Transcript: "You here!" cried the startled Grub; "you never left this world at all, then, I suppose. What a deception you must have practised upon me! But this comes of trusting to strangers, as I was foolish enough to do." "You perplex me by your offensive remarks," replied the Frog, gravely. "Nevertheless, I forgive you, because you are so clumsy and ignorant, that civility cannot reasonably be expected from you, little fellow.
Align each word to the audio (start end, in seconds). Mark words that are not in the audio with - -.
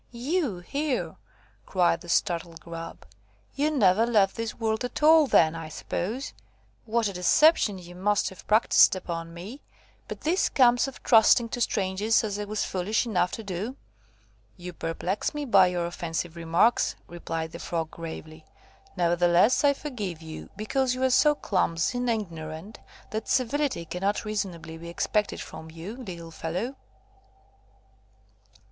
"You 0.09 0.57
here!" 0.61 1.17
cried 1.67 2.01
the 2.01 2.09
startled 2.09 2.59
Grub; 2.59 3.05
"you 3.53 3.69
never 3.69 4.03
left 4.07 4.35
this 4.35 4.55
world 4.55 4.83
at 4.83 5.03
all, 5.03 5.27
then, 5.27 5.53
I 5.53 5.69
suppose. 5.69 6.33
What 6.85 7.07
a 7.07 7.13
deception 7.13 7.77
you 7.77 7.93
must 7.93 8.29
have 8.29 8.47
practised 8.47 8.95
upon 8.95 9.31
me! 9.31 9.61
But 10.07 10.21
this 10.21 10.49
comes 10.49 10.87
of 10.87 11.03
trusting 11.03 11.49
to 11.49 11.61
strangers, 11.61 12.23
as 12.23 12.39
I 12.39 12.45
was 12.45 12.65
foolish 12.65 13.05
enough 13.05 13.29
to 13.33 13.43
do." 13.43 13.75
"You 14.57 14.73
perplex 14.73 15.35
me 15.35 15.45
by 15.45 15.67
your 15.67 15.85
offensive 15.85 16.35
remarks," 16.35 16.95
replied 17.07 17.51
the 17.51 17.59
Frog, 17.59 17.91
gravely. 17.91 18.43
"Nevertheless, 18.97 19.63
I 19.63 19.73
forgive 19.73 20.19
you, 20.19 20.49
because 20.55 20.95
you 20.95 21.03
are 21.03 21.11
so 21.11 21.35
clumsy 21.35 21.99
and 21.99 22.09
ignorant, 22.09 22.79
that 23.11 23.27
civility 23.29 23.85
cannot 23.85 24.25
reasonably 24.25 24.79
be 24.79 24.89
expected 24.89 25.41
from 25.41 25.69
you, 25.69 25.95
little 25.97 26.31
fellow. 26.31 26.73